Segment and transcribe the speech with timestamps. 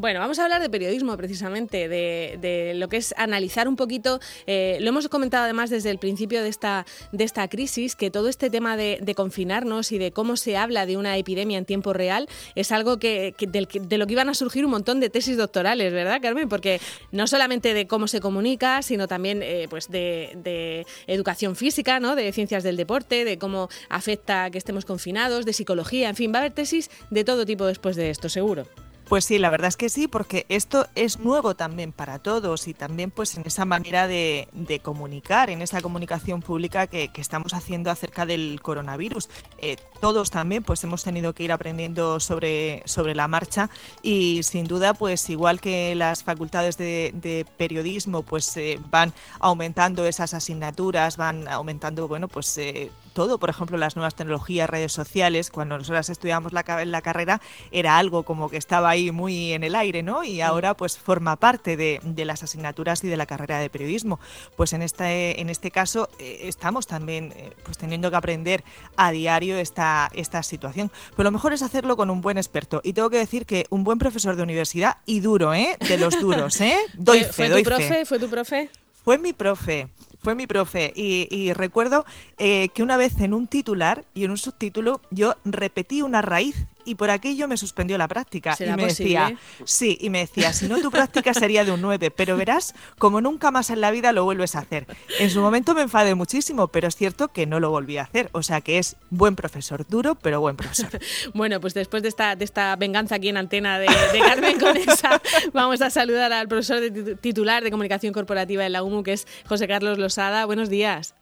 [0.00, 4.78] Bueno, vamos a hablar de periodismo precisamente, de, lo que es analizar un poquito, eh,
[4.80, 8.48] lo hemos comentado además desde el principio de esta, de esta crisis, que todo este
[8.48, 12.72] tema de, confinarnos y de cómo se habla de una epidemia en tiempo real es
[12.72, 16.48] algo que, de lo que iban a surgir un montón de tesis doctorales, ¿verdad, Carmen?
[16.48, 16.80] Porque
[17.12, 22.16] no solamente de cómo se comunica, sino también eh, pues de, educación física, ¿no?
[22.16, 26.38] de ciencias del deporte, de cómo afecta que estemos confinados, de psicología, en fin, va
[26.38, 28.66] a haber tesis de todo tipo después de esto, seguro.
[29.10, 32.74] Pues sí, la verdad es que sí, porque esto es nuevo también para todos y
[32.74, 34.46] también pues en esa manera de,
[34.84, 39.28] comunicar, en esa comunicación pública que, estamos haciendo acerca del coronavirus.
[39.58, 43.68] Eh, todos también pues hemos tenido que ir aprendiendo sobre, sobre la marcha
[44.00, 50.34] y sin duda pues igual que las facultades de, periodismo pues eh, van aumentando esas
[50.34, 55.76] asignaturas, van aumentando bueno pues eh, todo, por ejemplo, las nuevas tecnologías, redes sociales, cuando
[55.78, 60.02] nosotras estudiamos la, la carrera era algo como que estaba ahí muy en el aire,
[60.02, 60.24] ¿no?
[60.24, 64.20] Y ahora pues forma parte de, las asignaturas y de la carrera de periodismo.
[64.56, 68.64] Pues en este, en este caso eh, estamos también eh, pues teniendo que aprender
[68.96, 70.90] a diario esta, esta situación.
[71.16, 72.80] Pero lo mejor es hacerlo con un buen experto.
[72.84, 75.76] Y tengo que decir que un buen profesor de universidad y duro, ¿eh?
[75.88, 76.76] De los duros, ¿eh?
[76.94, 78.04] Doy fe, ¿Fue tu profe?
[78.04, 78.70] ¿Fue tu profe?
[79.02, 79.88] Fue mi profe
[80.20, 80.92] fue mi profe.
[80.94, 82.04] Y, recuerdo
[82.38, 86.66] eh, que una vez en un titular y en un subtítulo yo repetí una raíz
[86.84, 88.56] y por aquello me suspendió la práctica.
[88.58, 92.10] y me decía, sí, y me decía, si no tu práctica sería de un 9,
[92.10, 94.86] pero verás, como nunca más en la vida lo vuelves a hacer.
[95.18, 98.28] En su momento me enfadé muchísimo, pero es cierto que no lo volví a hacer.
[98.32, 100.90] O sea que es buen profesor, duro, pero buen profesor.
[101.34, 103.86] bueno, pues después de esta, de esta venganza aquí en antena de,
[104.20, 105.20] Carmen Conesa,
[105.52, 106.82] vamos a saludar al profesor
[107.20, 110.44] titular de comunicación corporativa de la UMU, que es José Carlos Losada.
[110.46, 111.14] Buenos días.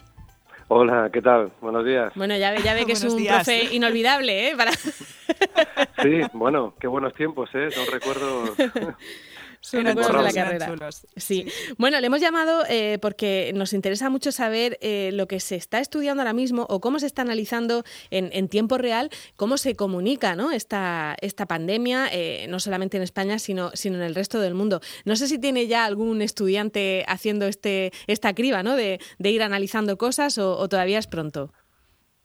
[0.70, 1.50] Hola, ¿qué tal?
[1.62, 2.12] Buenos días.
[2.14, 4.54] Bueno, ya ve, ya ve que es un profe inolvidable, ¿eh?
[4.54, 4.72] Para...
[4.72, 7.70] sí, bueno, qué buenos tiempos, ¿eh?
[7.70, 8.50] Son recuerdos
[9.70, 10.76] Sí, de la carrera.
[11.16, 11.46] Sí.
[11.76, 15.78] Bueno, le hemos llamado eh, porque nos interesa mucho saber eh, lo que se está
[15.78, 20.52] estudiando ahora mismo o cómo se está analizando en, tiempo real, cómo se comunica ¿no?
[20.52, 24.80] esta, esta pandemia, eh, no solamente en España, sino, sino en el resto del mundo.
[25.04, 28.74] No sé si tiene ya algún estudiante haciendo este, esta criba ¿no?
[28.74, 31.52] de, ir analizando cosas o todavía es pronto.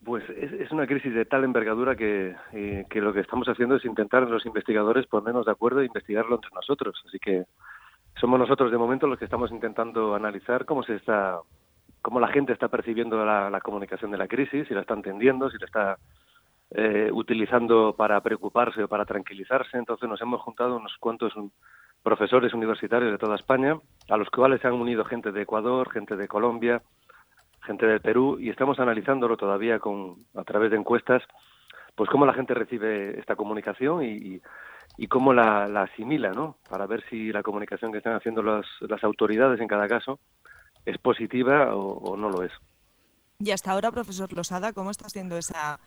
[0.04, 3.86] Pues es, una crisis de tal envergadura que, eh, que, lo que estamos haciendo es
[3.86, 7.02] intentar los investigadores ponernos de acuerdo e investigarlo entre nosotros.
[7.08, 7.46] Así que
[8.20, 11.40] somos nosotros de momento los que estamos intentando analizar cómo se está,
[12.02, 15.58] cómo la gente está percibiendo la, comunicación de la crisis, si la está entendiendo, si
[15.58, 15.98] la está
[16.72, 19.78] eh, utilizando para preocuparse o para tranquilizarse.
[19.78, 21.34] Entonces nos hemos juntado unos cuantos
[22.04, 23.78] profesores universitarios de toda España,
[24.10, 26.82] a los cuales se han unido gente de Ecuador, gente de Colombia,
[27.66, 31.24] gente del Perú, y estamos analizándolo todavía con, a través de encuestas,
[31.96, 34.42] pues cómo la gente recibe esta comunicación y,
[34.98, 36.58] y cómo la, asimila, ¿no?
[36.70, 40.20] Para ver si la comunicación que están haciendo las, las autoridades en cada caso
[40.86, 42.52] es positiva o no lo es.
[43.40, 45.80] Y hasta ahora, profesor Losada, ¿cómo está siendo esa,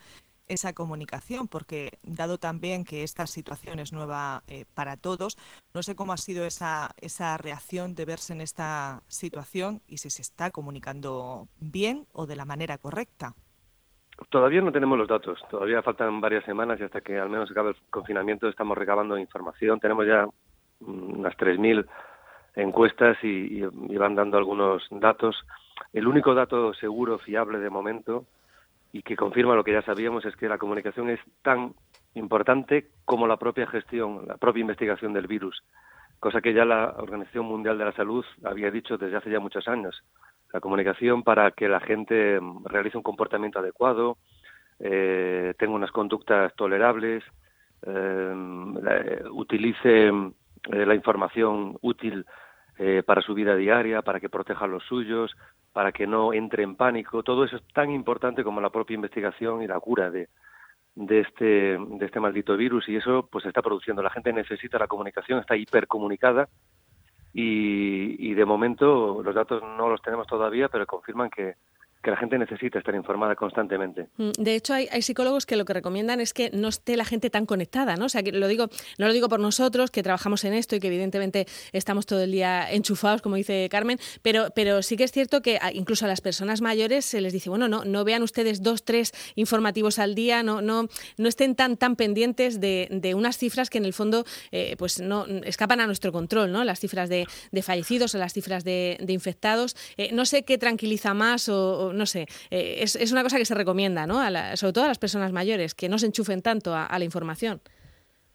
[0.48, 5.36] esa comunicación, porque dado también que esta situación es nueva eh, para todos,
[5.74, 10.10] no sé cómo ha sido esa, esa reacción de verse en esta situación y si
[10.10, 13.34] se está comunicando bien o de la manera correcta.
[14.30, 17.70] Todavía no tenemos los datos, todavía faltan varias semanas y hasta que al menos acabe
[17.70, 19.78] el confinamiento estamos recabando información.
[19.78, 20.26] Tenemos ya
[20.80, 21.86] unas 3.000
[22.54, 23.60] encuestas y
[23.96, 25.36] van dando algunos datos.
[25.92, 28.24] El único dato seguro, fiable de momento,
[28.96, 31.74] y que confirma lo que ya sabíamos es que la comunicación es tan
[32.14, 35.62] importante como la propia gestión, la propia investigación del virus,
[36.18, 39.68] cosa que ya la Organización Mundial de la Salud había dicho desde hace ya muchos
[39.68, 40.02] años.
[40.50, 44.16] La comunicación para que la gente mm, realice un comportamiento adecuado,
[44.80, 47.22] eh, tenga unas conductas tolerables,
[47.82, 52.24] eh, utilice eh, la información útil
[52.78, 55.36] eh, para su vida diaria, para que proteja a los suyos,
[55.72, 57.22] para que no entre en pánico.
[57.22, 60.28] Todo eso es tan importante como la propia investigación y la cura de,
[60.94, 64.02] de este, de este maldito virus y eso pues está produciendo.
[64.02, 66.48] La gente necesita la comunicación, está hipercomunicada
[67.32, 71.54] y, y de momento los datos no los tenemos todavía, pero confirman que,
[72.06, 74.06] que la gente necesita estar informada constantemente.
[74.16, 77.30] Mm, de hecho, hay, psicólogos que lo que recomiendan es que no esté la gente
[77.30, 78.04] tan conectada, ¿no?
[78.04, 80.78] O sea, que lo digo, no lo digo por nosotros, que trabajamos en esto y
[80.78, 85.10] que evidentemente estamos todo el día enchufados, como dice Carmen, pero, pero sí que es
[85.10, 88.62] cierto que incluso a las personas mayores se les dice, bueno, no, no vean ustedes
[88.62, 90.86] dos, tres informativos al día, no, no,
[91.16, 95.26] no estén tan, tan pendientes de, unas cifras que en el fondo eh, pues no
[95.42, 96.62] escapan a nuestro control, ¿no?
[96.62, 97.26] Las cifras de,
[97.62, 99.74] fallecidos o las cifras de, infectados.
[99.96, 103.54] Eh, no sé qué tranquiliza más o no sé, eh, es, una cosa que se
[103.54, 104.20] recomienda, ¿no?
[104.56, 107.60] sobre todo a las personas mayores, que no se enchufen tanto a, la información.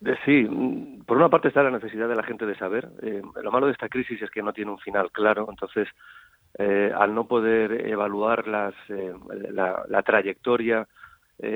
[0.05, 2.89] Eh, sí, mm, por una parte está la necesidad de la gente de saber.
[3.01, 5.87] Eh, lo malo de esta crisis es que no tiene un final claro, entonces
[6.57, 10.87] eh, al no poder evaluar las, la, trayectoria,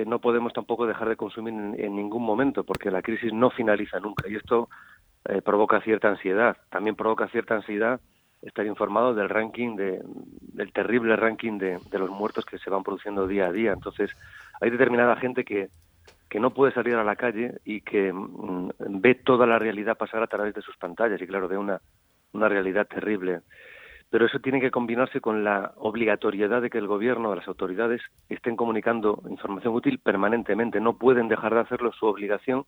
[0.07, 4.27] no podemos tampoco dejar de consumir en, ningún momento, porque la crisis no finaliza nunca
[4.27, 4.67] y esto
[5.43, 6.57] provoca cierta ansiedad.
[6.71, 7.99] También provoca cierta ansiedad
[8.45, 10.01] estar informado del ranking, de,
[10.53, 13.73] del terrible ranking de, de los muertos que se van produciendo día a día.
[13.73, 14.11] Entonces,
[14.61, 15.69] hay determinada gente que
[16.29, 18.69] que no puede salir a la calle y que mm,
[18.99, 21.79] ve toda la realidad pasar a través de sus pantallas y claro, ve una,
[22.33, 23.39] una realidad terrible.
[24.09, 28.55] Pero eso tiene que combinarse con la obligatoriedad de que el gobierno, las autoridades, estén
[28.55, 30.79] comunicando información útil permanentemente.
[30.79, 32.65] No pueden dejar de hacerlo, su obligación,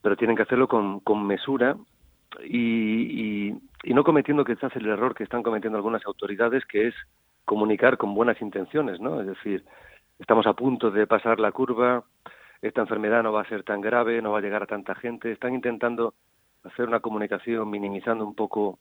[0.00, 1.76] pero tienen que hacerlo con, con mesura
[2.44, 6.94] y, y, y no cometiendo quizás el error que están cometiendo algunas autoridades, que es
[7.44, 9.20] comunicar con buenas intenciones, ¿no?
[9.20, 9.64] Es decir,
[10.18, 12.04] estamos a punto de pasar la curva,
[12.60, 15.32] esta enfermedad no va a ser tan grave, no va a llegar a tanta gente.
[15.32, 16.14] Están intentando
[16.62, 18.78] hacer una comunicación minimizando un poco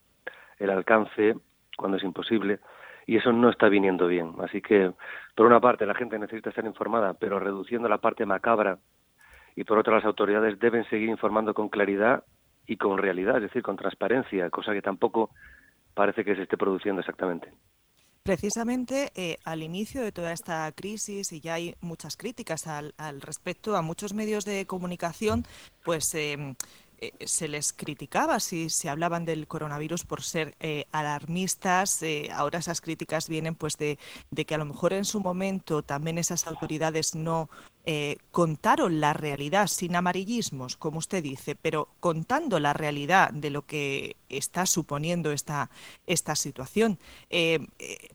[0.60, 1.36] el alcance
[1.76, 2.60] cuando es imposible
[3.08, 4.34] y eso no está viniendo bien.
[4.44, 4.92] Así que,
[5.36, 8.78] por una parte, la gente necesita estar informada, pero reduciendo la parte macabra
[9.56, 12.24] y por otra, las autoridades deben seguir informando con claridad
[12.72, 15.30] y con realidad, es decir, con transparencia, cosa que tampoco
[15.94, 17.52] parece que se esté produciendo exactamente.
[18.24, 23.76] Precisamente eh, al inicio de toda esta crisis, y ya hay muchas críticas al, respecto
[23.76, 25.44] a muchos medios de comunicación,
[25.84, 26.56] pues em,
[27.02, 32.00] eh, se les criticaba si se hablaban del coronavirus por ser eh, alarmistas.
[32.34, 33.98] Ahora esas críticas vienen pues de,
[34.46, 37.50] que a lo mejor en su momento también esas autoridades no
[38.32, 44.16] contaron la realidad sin amarillismos, como usted dice, pero contando la realidad de lo que
[44.30, 45.70] está suponiendo esta,
[46.06, 47.00] esta situación.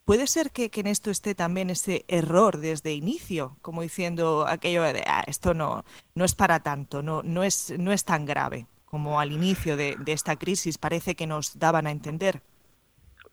[0.05, 5.03] ¿Puede ser que, en esto esté también ese error desde inicio, como diciendo aquello de
[5.07, 5.85] ah, esto no,
[6.15, 8.67] no es para tanto, no, no, es, no es tan grave?
[8.87, 12.41] como al inicio de, esta crisis parece que nos daban a entender.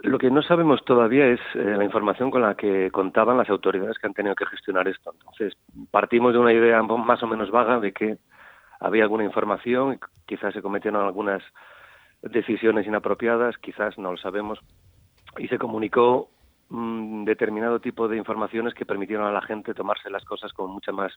[0.04, 3.98] Lo que no sabemos todavía es eh, la información con la que contaban las autoridades
[3.98, 5.14] que han tenido que gestionar esto.
[5.14, 5.54] Entonces,
[5.92, 8.18] partimos de una idea más o menos vaga de que
[8.82, 11.42] había alguna información, quizás se cometieron algunas
[12.22, 14.60] decisiones inapropiadas, quizás no lo sabemos,
[15.38, 16.30] y se comunicó
[16.70, 20.92] un determinado tipo de informaciones que permitieron a la gente tomarse las cosas con mucha
[20.92, 21.14] más,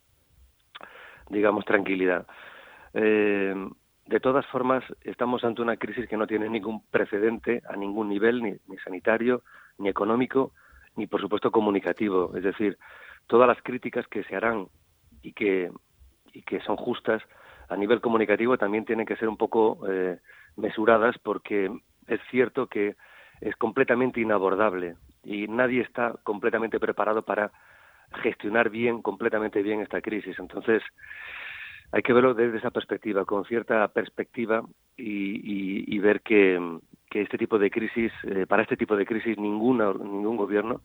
[1.28, 2.24] digamos, tranquilidad.
[2.94, 3.52] Eh,
[4.06, 8.42] de todas formas, estamos ante una crisis que no tiene ningún precedente a ningún nivel,
[8.42, 9.42] ni, sanitario,
[9.78, 10.52] ni económico,
[10.94, 12.36] ni por supuesto comunicativo.
[12.36, 12.78] Es decir,
[13.26, 14.68] todas las críticas que se harán
[15.22, 15.70] y que,
[16.32, 17.22] y que son justas
[17.68, 20.18] a nivel comunicativo también tienen que ser un poco eh,
[20.56, 21.70] mesuradas porque
[22.06, 22.94] es cierto que
[23.40, 24.94] es completamente inabordable
[25.24, 27.50] y nadie está completamente preparado para
[28.22, 30.38] gestionar bien, completamente bien esta crisis.
[30.38, 30.80] Entonces,
[31.92, 34.62] hay que verlo desde esa perspectiva, con cierta perspectiva
[34.96, 36.60] y, ver que,
[37.12, 40.82] este tipo de crisis, eh, para este tipo de crisis, ninguna, ningún gobierno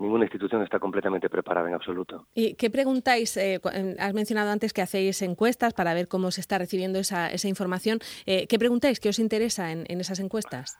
[0.00, 2.26] ninguna institución está completamente preparada en absoluto.
[2.34, 3.36] ¿Y qué preguntáis?
[3.36, 3.60] Eh,
[3.98, 7.98] has mencionado antes que hacéis encuestas para ver cómo se está recibiendo esa, esa información.
[8.26, 8.98] Eh, ¿Qué preguntáis?
[8.98, 10.78] ¿Qué os interesa en, esas encuestas?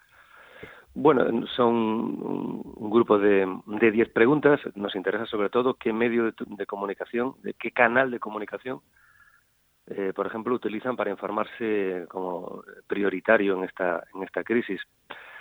[0.94, 4.58] Bueno, son un grupo de 10 preguntas.
[4.74, 8.80] Nos interesa sobre todo qué medio de comunicación, de qué canal de comunicación
[9.90, 14.80] eh, por ejemplo, utilizan para informarse como prioritario en esta, en esta crisis.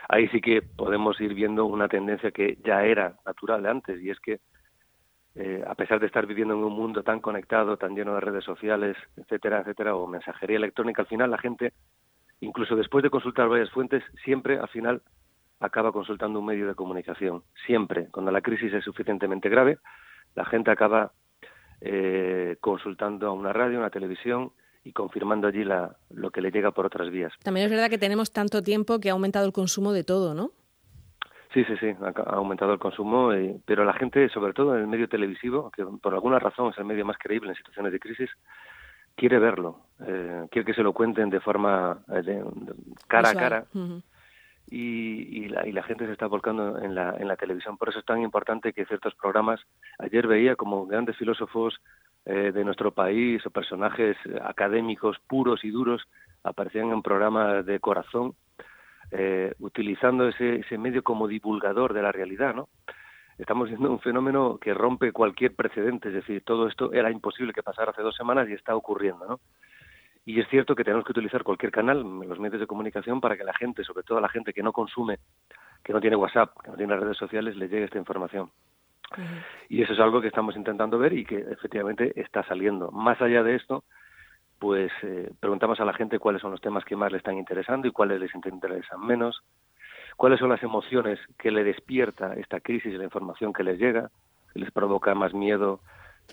[0.08, 4.20] Ahí sí que podemos ir viendo una tendencia que ya era natural antes, y es
[4.20, 4.40] que
[5.36, 8.44] eh, a pesar de estar viviendo en un mundo tan conectado, tan lleno de redes
[8.44, 11.74] sociales, etcétera, etcétera, o mensajería electrónica, al final la gente,
[12.40, 15.04] incluso después de consultar varias fuentes, siempre al final
[15.60, 17.44] acaba consultando un medio de comunicación.
[17.68, 19.78] Siempre, cuando la crisis es suficientemente grave,
[20.34, 21.12] la gente acaba
[21.82, 24.52] eh, consultando a una radio, una televisión
[24.84, 27.34] y confirmando allí la, lo que le llega por otras vías.
[27.44, 30.52] También es verdad que tenemos tanto tiempo que ha aumentado el consumo de todo, ¿no?
[31.54, 34.88] Sí, sí, sí, ha aumentado el consumo, eh, pero la gente, sobre todo en el
[34.88, 38.30] medio televisivo, que por alguna razón es el medio más creíble en situaciones de crisis,
[39.16, 42.44] quiere verlo, eh, quiere que se lo cuenten de forma de,
[43.08, 43.66] cara a cara
[44.72, 47.78] y, la, y, la, gente se está volcando en la, en la televisión.
[47.78, 49.60] Por eso es tan importante que ciertos programas,
[49.98, 51.80] ayer veía como grandes filósofos
[52.26, 56.04] eh, de nuestro país o personajes académicos puros y duros
[56.44, 58.36] aparecían en programas de corazón,
[59.12, 62.70] eh, utilizando ese, ese medio como divulgador de la realidad, ¿no?
[63.40, 67.64] Estamos viendo un fenómeno que rompe cualquier precedente, es decir, todo esto era imposible que
[67.64, 69.40] pasara hace dos semanas y está ocurriendo, ¿no?
[70.30, 73.44] Y es cierto que tenemos que utilizar cualquier canal, los medios de comunicación, para que
[73.44, 75.18] la gente, sobre todo la gente que no consume,
[75.84, 78.52] que no tiene WhatsApp, que no tiene redes sociales, le llegue esta información.
[79.70, 82.92] Y eso es algo que estamos intentando ver y que efectivamente está saliendo.
[82.92, 83.86] Más allá de esto,
[84.60, 87.88] pues eh, preguntamos a la gente cuáles son los temas que más le están interesando
[87.88, 89.42] y cuáles les interesan menos,
[90.16, 94.12] cuáles son las emociones que le despierta esta crisis y la información que les llega,
[94.54, 95.80] si les provoca más miedo,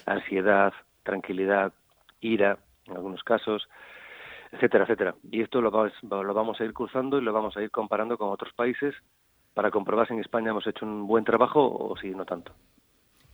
[0.05, 1.73] ansiedad, tranquilidad,
[2.21, 3.69] ira, en algunos casos,
[4.53, 5.15] etcétera, etcétera.
[5.31, 8.31] Y esto lo, lo vamos a ir cruzando y lo vamos a ir comparando con
[8.31, 8.95] otros países
[9.55, 12.53] para comprobar si en España hemos hecho un buen trabajo o si no tanto.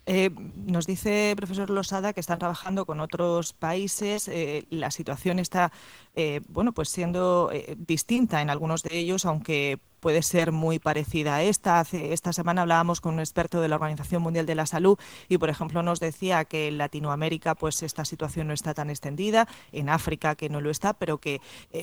[0.05, 4.29] Eh, nos dice profesor Losada que están trabajando con otros países.
[4.29, 5.71] Eh, la situación está,
[6.15, 11.43] eh, bueno, pues siendo distinta en algunos de ellos, aunque puede ser muy parecida a
[11.43, 11.81] esta.
[11.81, 15.39] Hace, esta semana hablábamos con un experto de la Organización Mundial de la Salud y,
[15.39, 19.89] por ejemplo, nos decía que en Latinoamérica, pues esta situación no está tan extendida, en
[19.89, 21.41] África que no lo está, pero que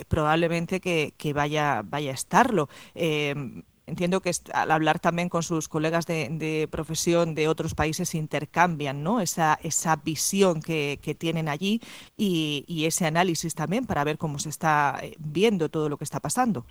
[0.10, 2.70] probablemente que, vaya, vaya a estarlo
[3.90, 9.20] entiendo que al hablar también con sus colegas de, profesión de otros países intercambian ¿no?
[9.20, 11.82] esa, esa visión que, tienen allí
[12.16, 16.20] y, ese análisis también para ver cómo se está eh, viendo todo lo que está
[16.20, 16.66] pasando.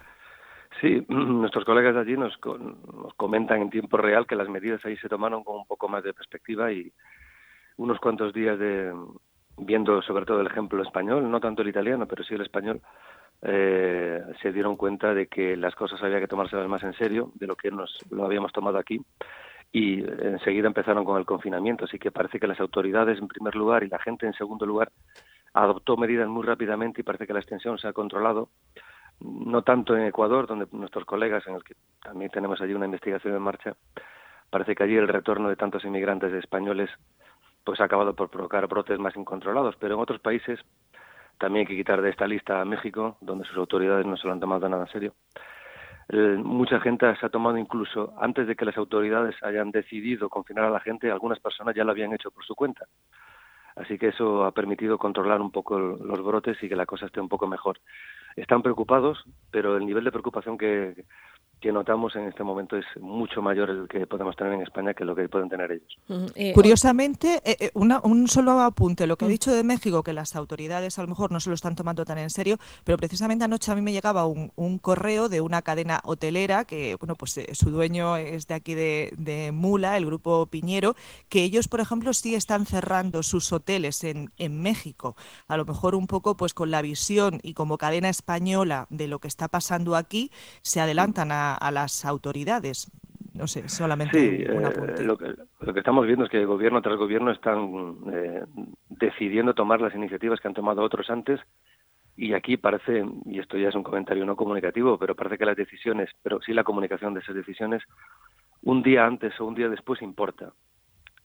[0.80, 4.96] Sí, nuestros colegas de allí nos, nos comentan en tiempo real que las medidas ahí
[4.96, 6.92] se tomaron con un poco más de perspectiva y
[7.76, 8.92] unos cuantos días de
[9.56, 12.80] viendo sobre todo el ejemplo español, no tanto el italiano, pero sí el español,
[13.42, 17.46] eh, se dieron cuenta de que las cosas había que tomárselas más en serio de
[17.46, 19.00] lo que nos lo habíamos tomado aquí
[19.72, 21.84] y enseguida empezaron con el confinamiento.
[21.84, 24.90] Así que parece que las autoridades en primer lugar y la gente en segundo lugar
[25.52, 28.50] adoptó medidas muy rápidamente y parece que la extensión se ha controlado.
[29.20, 33.34] No tanto en Ecuador, donde nuestros colegas, en el que también tenemos allí una investigación
[33.34, 33.74] en marcha,
[34.50, 36.90] parece que allí el retorno de tantos inmigrantes españoles
[37.64, 40.58] pues ha acabado por provocar brotes más incontrolados, pero en otros países
[41.38, 44.32] también hay que quitar de esta lista a México, donde sus autoridades no se lo
[44.32, 45.14] han tomado nada en serio.
[46.42, 50.70] mucha gente se ha tomado incluso, antes de que las autoridades hayan decidido confinar a
[50.70, 52.86] la gente, algunas personas ya lo habían hecho por su cuenta.
[53.76, 57.20] Así que eso ha permitido controlar un poco los brotes y que la cosa esté
[57.20, 57.78] un poco mejor.
[58.40, 61.04] Están preocupados, pero el nivel de preocupación que,
[61.60, 65.04] que notamos en este momento es mucho mayor el que podemos tener en España que
[65.04, 65.98] lo que pueden tener ellos.
[66.34, 69.30] Eh, Curiosamente, eh, eh, un solo apunte, lo que ha mm.
[69.30, 72.18] dicho de México, que las autoridades a lo mejor no se lo están tomando tan
[72.18, 76.64] en serio, pero precisamente anoche a mí me llegaba un, correo de una cadena hotelera
[76.64, 80.94] que, bueno, pues su dueño es de aquí de, de, Mula, el grupo Piñero,
[81.28, 85.16] que ellos, por ejemplo, sí están cerrando sus hoteles en, en México,
[85.48, 89.18] a lo mejor un poco pues con la visión y como cadena española de lo
[89.18, 90.30] que está pasando aquí,
[90.62, 92.90] se adelantan a a, las autoridades.
[93.34, 96.96] No sé, solamente sí, eh, lo, que, lo que estamos viendo es que gobierno tras
[96.96, 98.44] gobierno están eh,
[98.88, 101.38] decidiendo tomar las iniciativas que han tomado otros antes
[102.18, 105.56] y aquí parece, y esto ya es un comentario no comunicativo, pero parece que las
[105.56, 107.80] decisiones, pero sí la comunicación de esas decisiones,
[108.62, 110.52] un día antes o un día después importa.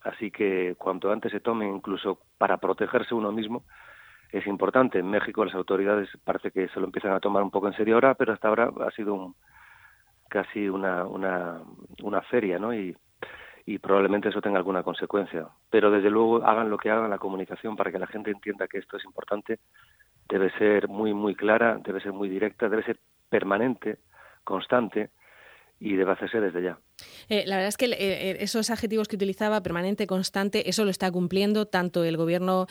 [0.02, 3.64] Así que cuanto antes se tomen, incluso para protegerse uno mismo,
[4.30, 5.00] es importante.
[5.00, 7.94] En México las autoridades parece que se lo empiezan a tomar un poco en serio
[7.94, 9.34] ahora, pero hasta ahora ha sido un,
[10.28, 11.62] casi una, una,
[12.02, 12.74] una feria, ¿no?
[12.74, 12.96] Y,
[13.66, 15.48] y probablemente eso tenga alguna consecuencia.
[15.70, 18.78] Pero desde luego hagan lo que hagan la comunicación para que la gente entienda que
[18.78, 19.58] esto es importante,
[20.28, 23.98] debe ser muy, muy clara, debe ser muy directa, debe ser permanente,
[24.42, 25.10] constante
[25.80, 26.78] y debe hacerse desde ya.
[27.28, 30.90] Eh, la verdad es que eh, eh, esos adjetivos que utilizaba, permanente, constante, eso lo
[30.90, 32.66] está cumpliendo tanto el Gobierno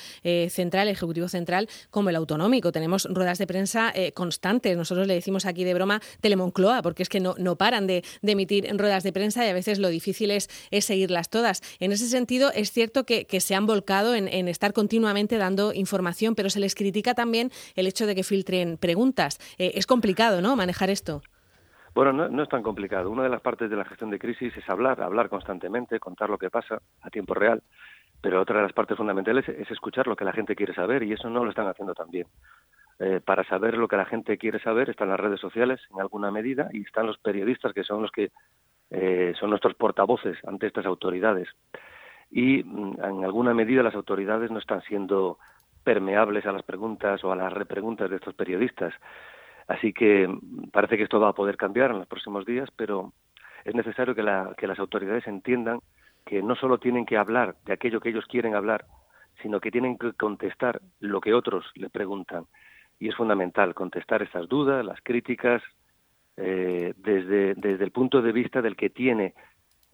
[0.49, 2.71] central, el Ejecutivo central, como el autonómico.
[2.71, 4.77] Tenemos ruedas de prensa constantes.
[4.77, 8.67] Nosotros le decimos aquí de broma Telemoncloa, porque es que no, no paran de, emitir
[8.77, 11.61] ruedas de prensa y a veces lo difícil es, seguirlas todas.
[11.79, 16.35] En ese sentido, es cierto que, se han volcado en, en, estar continuamente dando información,
[16.35, 19.39] pero se les critica también el hecho de que filtren preguntas.
[19.57, 21.21] es complicado, ¿no?, manejar esto.
[21.93, 23.11] Bueno, no, es tan complicado.
[23.11, 26.39] Una de las partes de la gestión de crisis es hablar, hablar constantemente, contar lo
[26.39, 27.61] que pasa a tiempo real,
[28.21, 31.13] pero otra de las partes fundamentales es escuchar lo que la gente quiere saber y
[31.13, 32.25] eso no lo están haciendo tan bien.
[32.99, 36.31] Eh, para saber lo que la gente quiere saber están las redes sociales en alguna
[36.31, 38.31] medida y están los periodistas que son los que
[38.91, 41.49] eh, son nuestros portavoces ante estas autoridades.
[42.31, 45.37] Y mm, en alguna medida las autoridades no están siendo
[45.83, 48.93] permeables a las preguntas o a las repreguntas de estos periodistas.
[49.67, 50.27] Así que
[50.71, 53.13] parece que esto va a poder cambiar en los próximos días, pero
[53.65, 55.79] es necesario que, las autoridades entiendan
[56.25, 58.85] que no solo tienen que hablar de aquello que ellos quieren hablar,
[59.41, 62.45] sino que tienen que contestar lo que otros le preguntan.
[62.99, 65.61] Y es fundamental contestar estas dudas, las críticas,
[66.37, 69.33] eh, desde, desde el punto de vista del que tiene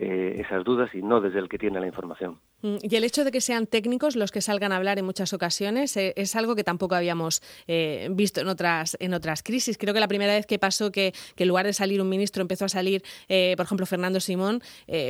[0.01, 2.39] eh, esas dudas y no desde el que tiene la información.
[2.61, 5.33] Mm, y el hecho de que sean técnicos los que salgan a hablar en muchas
[5.33, 9.77] ocasiones eh, es algo que tampoco habíamos eh, visto en otras, en otras crisis.
[9.77, 12.63] Creo que la primera vez que pasó que, en lugar de salir un ministro empezó
[12.63, 13.01] a salir,
[13.57, 14.61] por ejemplo, Fernando Simón,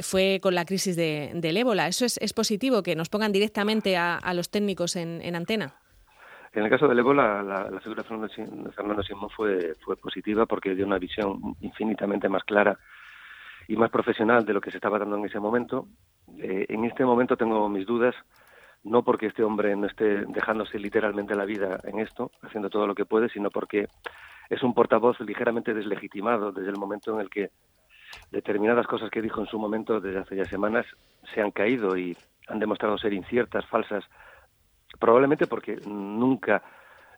[0.01, 1.87] fue con la crisis del ébola.
[1.87, 5.75] ¿Eso es, positivo, que nos pongan directamente a, los técnicos en, antena?
[6.53, 10.85] En el caso del ébola, la, figura de Fernando, Simón fue, fue positiva porque dio
[10.87, 12.79] una visión infinitamente más clara
[13.69, 15.87] y más profesional de lo que se estaba dando en ese momento.
[16.39, 18.15] Eh, en este momento tengo mis dudas,
[18.83, 22.95] no porque este hombre no esté dejándose literalmente la vida en esto, haciendo todo lo
[22.95, 23.87] que puede, sino porque
[24.49, 27.51] es un portavoz ligeramente deslegitimado desde el momento en el que
[28.31, 30.87] determinadas cosas que dijo en su momento desde hace ya semanas
[31.31, 34.03] se han caído y han demostrado ser inciertas, falsas,
[34.99, 36.63] probablemente porque nunca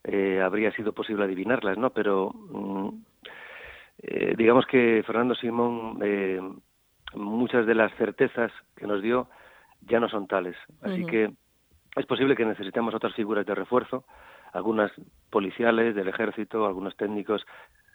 [0.03, 1.91] eh, habría sido posible adivinarlas, ¿no?
[1.91, 2.89] Pero mm,
[4.03, 6.39] eh, digamos que Fernando Simón, eh,
[7.13, 9.27] muchas de las certezas que nos dio
[9.81, 10.55] ya no son tales.
[10.81, 11.31] Así que
[11.95, 14.05] es posible que necesitemos otras figuras de refuerzo,
[14.53, 14.91] algunas
[15.29, 17.45] policiales, del ejército, algunos técnicos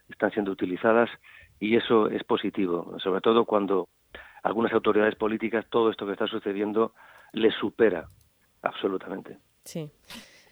[0.09, 1.11] están siendo utilizadas
[1.59, 3.89] y eso es positivo, sobre todo cuando
[4.43, 6.93] algunas autoridades políticas todo esto que está sucediendo
[7.33, 8.07] les supera
[8.63, 9.39] absolutamente.
[9.65, 9.91] Sí.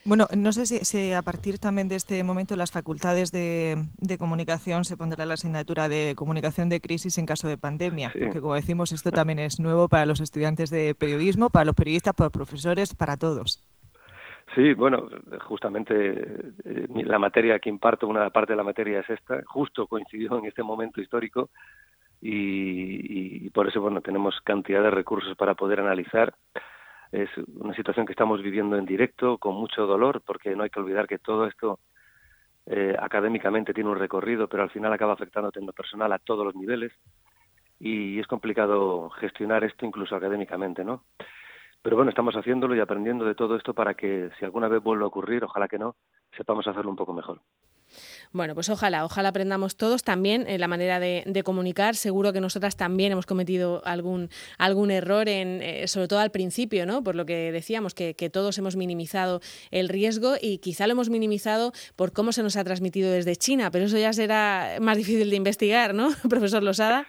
[0.06, 3.78] Bueno, no sé si, a partir también de este momento las facultades de,
[4.18, 8.54] comunicación se pondrá la asignatura de comunicación de crisis en caso de pandemia, porque como
[8.54, 12.32] decimos esto también es nuevo para los estudiantes de periodismo, para los periodistas, para los
[12.32, 13.64] profesores, para todos.
[14.54, 15.08] Sí, bueno,
[15.46, 15.94] justamente
[16.64, 20.44] eh, la materia que imparto, una parte de la materia es esta, justo coincidió en
[20.44, 21.48] este momento histórico
[22.20, 26.34] y, y por eso, bueno, tenemos cantidad de recursos para poder analizar
[27.14, 27.30] es
[27.60, 31.06] una situación que estamos viviendo en directo, con mucho dolor, porque no hay que olvidar
[31.06, 31.78] que todo esto
[32.66, 36.56] eh, académicamente tiene un recorrido, pero al final acaba afectando a personal a todos los
[36.56, 36.92] niveles
[37.78, 41.04] y es complicado gestionar esto incluso académicamente, ¿no?
[41.82, 45.04] Pero bueno, estamos haciéndolo y aprendiendo de todo esto para que si alguna vez vuelva
[45.04, 45.94] a ocurrir, ojalá que no,
[46.36, 47.40] sepamos hacerlo un poco mejor.
[48.32, 51.94] Bueno, pues ojalá, ojalá aprendamos todos también en la manera de, comunicar.
[51.94, 56.86] Seguro que nosotras también hemos cometido algún, algún error, en, eh, sobre todo al principio,
[56.86, 57.02] ¿no?
[57.02, 61.72] Por lo que decíamos, que, todos hemos minimizado el riesgo y quizá lo hemos minimizado
[61.94, 65.36] por cómo se nos ha transmitido desde China, pero eso ya será más difícil de
[65.36, 67.06] investigar, ¿no, profesor Losada?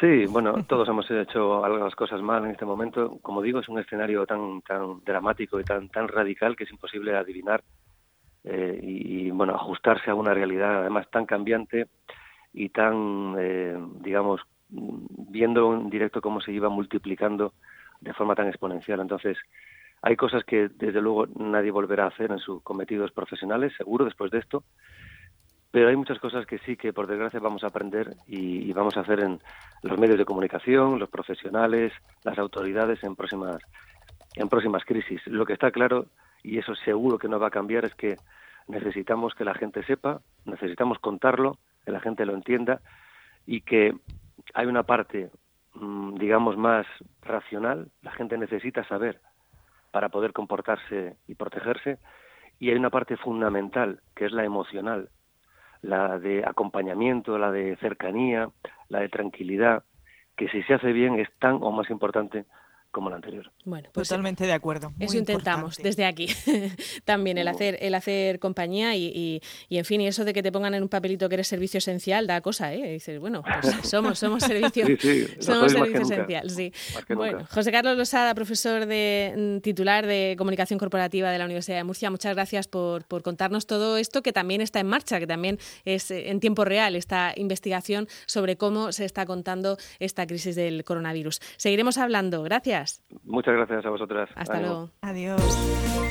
[0.00, 3.18] Sí, bueno, todos hemos hecho algunas cosas mal en este momento.
[3.22, 7.16] Como digo, es un escenario tan, tan dramático y tan, tan radical que es imposible
[7.16, 7.62] adivinar
[8.46, 11.88] eh, y, bueno, ajustarse a una realidad además tan cambiante
[12.52, 17.52] y tan, eh, digamos, viendo en directo cómo se iba multiplicando
[18.00, 19.00] de forma tan exponencial.
[19.00, 19.36] Entonces,
[20.00, 24.30] hay cosas que desde luego nadie volverá a hacer en sus cometidos profesionales, seguro, después
[24.30, 24.62] de esto,
[25.72, 29.00] pero hay muchas cosas que sí que por desgracia vamos a aprender y, vamos a
[29.00, 29.40] hacer en
[29.82, 33.58] los medios de comunicación, los profesionales, las autoridades en próximas
[34.36, 35.20] en próximas crisis.
[35.26, 36.06] Lo que está claro
[36.46, 38.16] y eso seguro que no va a cambiar es que
[38.68, 42.80] necesitamos que la gente sepa, necesitamos contarlo, que la gente lo entienda
[43.46, 43.96] y que
[44.54, 45.30] hay una parte,
[45.74, 46.86] mm, digamos, más
[47.22, 49.20] racional, la gente necesita saber
[49.90, 51.98] para poder comportarse y protegerse,
[52.60, 55.08] y hay una parte fundamental, que es la emocional,
[55.82, 58.50] la de acompañamiento, la de cercanía,
[58.88, 59.82] la de tranquilidad,
[60.36, 62.44] que si se hace bien es tan o más importante
[62.96, 63.52] como la anterior.
[63.66, 64.90] Bueno, pues totalmente de acuerdo.
[64.98, 66.28] eso intentamos desde aquí
[67.04, 70.50] también el hacer el hacer compañía y, y, en fin y eso de que te
[70.50, 72.92] pongan en un papelito que eres servicio esencial da cosa, ¿eh?
[72.92, 74.86] dices bueno pues somos somos servicio
[75.40, 76.72] somos servicio esencial, sí.
[77.14, 81.84] Bueno, José Carlos Losada, profesor de mm, titular de comunicación corporativa de la Universidad de
[81.84, 85.58] Murcia, muchas gracias por, por contarnos todo esto que también está en marcha, que también
[85.84, 90.82] es eh, en tiempo real esta investigación sobre cómo se está contando esta crisis del
[90.82, 91.40] coronavirus.
[91.58, 92.42] Seguiremos hablando.
[92.42, 92.85] Gracias.
[93.24, 94.28] Muchas gracias a vosotras.
[94.34, 94.90] Hasta luego.
[95.00, 95.40] Adiós.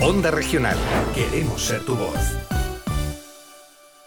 [0.02, 0.78] Onda Regional.
[1.14, 2.64] Queremos ser tu voz.